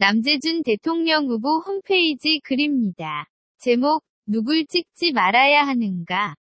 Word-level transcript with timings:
남재준 0.00 0.62
대통령 0.62 1.26
후보 1.26 1.58
홈페이지 1.58 2.40
글입니다. 2.42 3.26
제목, 3.58 4.02
누굴 4.26 4.64
찍지 4.64 5.12
말아야 5.12 5.66
하는가? 5.66 6.36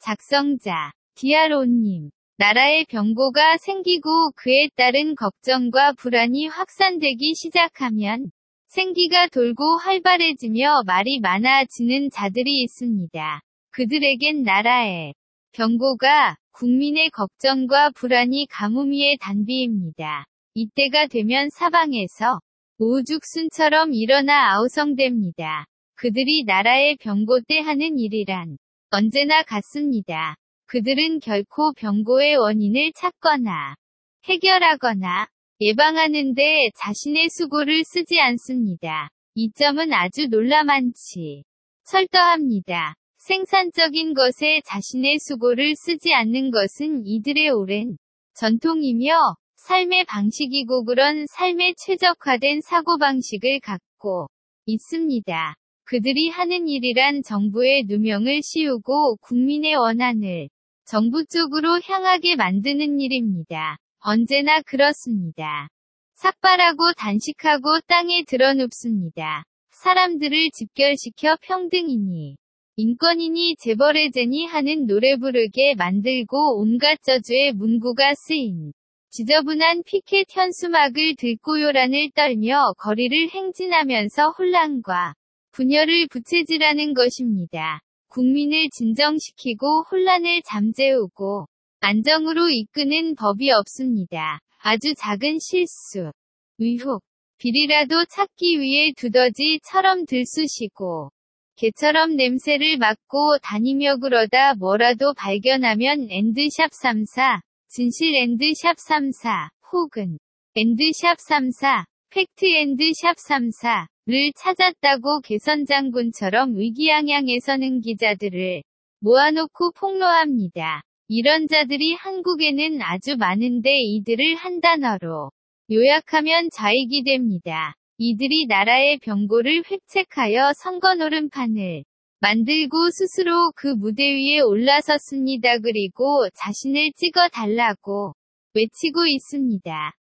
작성자, 0.00 0.90
디아로님. 1.14 2.10
나라의 2.38 2.86
병고가 2.86 3.58
생기고 3.58 4.32
그에 4.34 4.68
따른 4.74 5.14
걱정과 5.14 5.92
불안이 5.92 6.48
확산되기 6.48 7.36
시작하면 7.36 8.32
생기가 8.66 9.28
돌고 9.28 9.76
활발해지며 9.76 10.82
말이 10.84 11.20
많아지는 11.20 12.10
자들이 12.10 12.62
있습니다. 12.62 13.40
그들에겐 13.70 14.42
나라의 14.42 15.14
병고가 15.52 16.34
국민의 16.50 17.10
걱정과 17.10 17.90
불안이 17.90 18.48
가뭄위의 18.50 19.18
단비입니다. 19.20 20.24
이때가 20.54 21.06
되면 21.06 21.48
사방에서 21.50 22.40
오죽순처럼 22.78 23.92
일어나 23.94 24.52
아우성됩니다. 24.54 25.66
그들이 25.94 26.42
나라의 26.44 26.96
병고 26.96 27.40
때 27.46 27.60
하는 27.60 27.98
일이란 27.98 28.58
언제나 28.90 29.42
같습니다. 29.44 30.34
그들은 30.66 31.20
결코 31.20 31.72
병고의 31.74 32.36
원인을 32.36 32.92
찾거나 32.96 33.76
해결하거나 34.24 35.28
예방하는데 35.60 36.70
자신의 36.76 37.28
수고를 37.30 37.84
쓰지 37.84 38.18
않습니다. 38.20 39.08
이 39.36 39.52
점은 39.52 39.92
아주 39.92 40.26
놀라만치 40.26 41.44
철저합니다. 41.84 42.96
생산적인 43.18 44.14
것에 44.14 44.62
자신의 44.66 45.18
수고를 45.20 45.74
쓰지 45.76 46.12
않는 46.12 46.50
것은 46.50 47.06
이들의 47.06 47.50
오랜 47.50 47.96
전통이며 48.34 49.36
삶의 49.66 50.04
방식이고 50.04 50.84
그런 50.84 51.24
삶에 51.26 51.72
최적화된 51.78 52.60
사고방식을 52.60 53.60
갖고 53.60 54.28
있습니다. 54.66 55.54
그들이 55.84 56.28
하는 56.28 56.68
일이란 56.68 57.22
정부의 57.22 57.84
누명을 57.84 58.42
씌우고 58.42 59.16
국민의 59.22 59.76
원한을 59.76 60.50
정부 60.84 61.24
쪽으로 61.24 61.80
향하게 61.82 62.36
만드는 62.36 63.00
일입니다. 63.00 63.78
언제나 64.00 64.60
그렇습니다. 64.60 65.68
삭발하고 66.12 66.92
단식하고 66.98 67.80
땅에 67.86 68.22
드러눕습니다. 68.24 69.44
사람들을 69.70 70.50
집결시켜 70.50 71.38
평등이니 71.40 72.36
인권이니 72.76 73.56
재벌의제니 73.56 74.44
하는 74.44 74.84
노래 74.86 75.16
부르게 75.16 75.74
만들고 75.74 76.60
온갖 76.60 77.00
저주의 77.02 77.54
문구가 77.54 78.12
쓰인 78.14 78.74
지저분한 79.16 79.84
피켓 79.86 80.26
현수막을 80.28 81.14
들고 81.16 81.60
요란을 81.60 82.10
떨며 82.16 82.74
거리를 82.78 83.28
행진하면서 83.28 84.30
혼란과 84.30 85.14
분열을 85.52 86.08
부채질하는 86.08 86.94
것입니다. 86.94 87.80
국민을 88.08 88.70
진정시키고 88.72 89.84
혼란을 89.88 90.42
잠재우고 90.44 91.46
안정으로 91.78 92.48
이끄는 92.48 93.14
법이 93.14 93.52
없습니다. 93.52 94.40
아주 94.60 94.94
작은 94.98 95.38
실수, 95.38 96.10
의혹, 96.58 97.00
비리라도 97.38 98.06
찾기 98.06 98.58
위해 98.58 98.92
두더지처럼 98.96 100.06
들쑤시고 100.06 101.10
개처럼 101.54 102.16
냄새를 102.16 102.78
맡고 102.78 103.38
다니며 103.44 103.98
그러다 103.98 104.54
뭐라도 104.54 105.14
발견하면 105.14 106.08
엔드샵 106.10 106.72
34, 106.72 107.42
진실 107.76 108.14
엔드샵 108.14 108.78
34, 108.78 109.50
혹은 109.72 110.16
엔드샵 110.54 111.18
34, 111.18 111.84
팩트 112.10 112.46
엔드샵 112.46 113.18
34 113.18 113.88
를 114.06 114.30
찾았다고 114.36 115.22
개선장군처럼 115.22 116.56
의기양양해서는 116.56 117.80
기자들을 117.80 118.62
모아놓고 119.00 119.72
폭로합니다. 119.72 120.82
이런 121.08 121.48
자들이 121.48 121.94
한국에는 121.94 122.80
아주 122.80 123.16
많은데 123.16 123.76
이들을 123.76 124.36
한 124.36 124.60
단어로 124.60 125.32
요약하면 125.72 126.50
좌익이 126.52 127.02
됩니다. 127.02 127.74
이들이 127.98 128.46
나라의 128.46 128.98
병고를 128.98 129.64
획책하여 129.68 130.52
선거 130.62 130.94
노름판을 130.94 131.82
만들고 132.24 132.90
스스로 132.90 133.52
그 133.54 133.66
무대 133.66 134.02
위에 134.02 134.40
올라섰습니다. 134.40 135.58
그리고 135.58 136.26
자신을 136.30 136.92
찍어 136.96 137.28
달라고 137.28 138.14
외치고 138.54 139.04
있습니다. 139.04 139.92